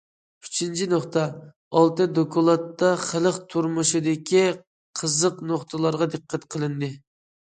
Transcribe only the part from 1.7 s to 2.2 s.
ئالتە